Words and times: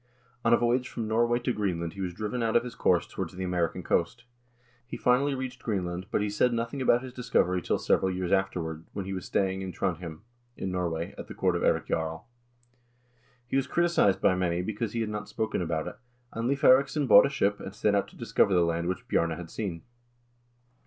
On 0.43 0.51
a 0.51 0.57
voyage 0.57 0.89
from 0.89 1.07
Norway 1.07 1.37
to 1.41 1.53
Green 1.53 1.79
land 1.79 1.93
he 1.93 2.01
was 2.01 2.15
driven 2.15 2.41
out 2.41 2.55
of 2.55 2.63
his 2.63 2.73
course 2.73 3.05
towards 3.05 3.35
the 3.35 3.43
American 3.43 3.83
coast. 3.83 4.23
He 4.87 4.97
finally 4.97 5.35
reached 5.35 5.61
Greenland, 5.61 6.07
but 6.09 6.21
he 6.23 6.27
said 6.31 6.53
nothing 6.53 6.81
about 6.81 7.03
his 7.03 7.13
discovery 7.13 7.61
till 7.61 7.77
several 7.77 8.09
years 8.09 8.31
afterward, 8.31 8.83
when 8.93 9.05
he 9.05 9.13
was 9.13 9.25
staying 9.25 9.61
in 9.61 9.71
Trondhjem, 9.71 10.21
in 10.57 10.71
Norway, 10.71 11.13
at 11.19 11.27
the 11.27 11.35
court 11.35 11.55
of 11.55 11.61
Eirik 11.61 11.85
Jarl. 11.85 12.25
He 13.45 13.55
was 13.55 13.67
criticized 13.67 14.19
by 14.21 14.33
many 14.33 14.63
be 14.63 14.73
cause 14.73 14.93
he 14.93 15.01
had 15.01 15.09
not 15.11 15.29
spoken 15.29 15.61
about 15.61 15.87
it, 15.87 15.97
and 16.33 16.49
Leiv 16.49 16.61
Eiriksson 16.63 17.05
bought 17.07 17.27
a 17.27 17.29
ship, 17.29 17.59
and 17.59 17.75
set 17.75 17.93
out 17.93 18.07
to 18.07 18.17
discover 18.17 18.55
the 18.55 18.65
land 18.65 18.87
which 18.87 19.07
Bjarne 19.07 19.29
had 19.37 19.51
seen. 19.51 19.83